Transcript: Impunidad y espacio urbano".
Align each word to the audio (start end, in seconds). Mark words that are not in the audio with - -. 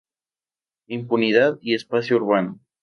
Impunidad 0.87 1.59
y 1.61 1.75
espacio 1.75 2.15
urbano". 2.17 2.59